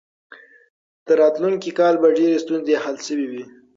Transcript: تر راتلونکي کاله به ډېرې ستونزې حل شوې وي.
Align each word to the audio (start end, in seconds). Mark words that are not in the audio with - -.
تر 1.05 1.15
راتلونکي 1.21 1.71
کاله 1.79 1.97
به 2.01 2.09
ډېرې 2.17 2.37
ستونزې 2.43 2.75
حل 2.83 2.97
شوې 3.07 3.27
وي. 3.31 3.43